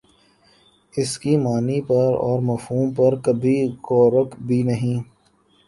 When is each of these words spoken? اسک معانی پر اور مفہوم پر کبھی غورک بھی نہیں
اسک 0.93 1.23
معانی 1.43 1.79
پر 1.87 2.09
اور 2.25 2.39
مفہوم 2.49 2.87
پر 2.97 3.11
کبھی 3.25 3.57
غورک 3.85 4.29
بھی 4.47 4.61
نہیں 4.63 4.97